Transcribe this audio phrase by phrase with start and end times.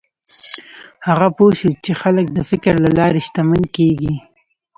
[1.07, 4.13] هغه پوه شو چې خلک د فکر له لارې شتمن کېږي.